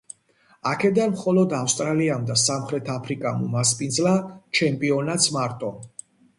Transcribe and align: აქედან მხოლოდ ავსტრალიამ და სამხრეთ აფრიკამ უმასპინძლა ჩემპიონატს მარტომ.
აქედან 0.69 1.11
მხოლოდ 1.15 1.53
ავსტრალიამ 1.57 2.25
და 2.31 2.39
სამხრეთ 2.45 2.91
აფრიკამ 2.95 3.45
უმასპინძლა 3.51 4.17
ჩემპიონატს 4.63 5.33
მარტომ. 5.41 5.81